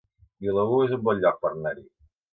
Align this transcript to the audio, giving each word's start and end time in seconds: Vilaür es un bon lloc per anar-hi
Vilaür 0.45 0.81
es 0.87 0.95
un 0.99 1.03
bon 1.09 1.23
lloc 1.27 1.39
per 1.45 1.53
anar-hi 1.55 1.87